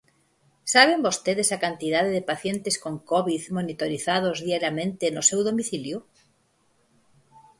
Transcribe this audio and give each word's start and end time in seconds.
¿Saben 0.73 0.99
vostedes 1.07 1.49
a 1.51 1.61
cantidade 1.65 2.11
de 2.17 2.27
pacientes 2.31 2.75
con 2.83 2.93
covid 3.11 3.41
monitorizados 3.57 4.37
diariamente 4.47 5.05
no 5.15 5.23
seu 5.29 5.39
domicilio? 5.49 5.97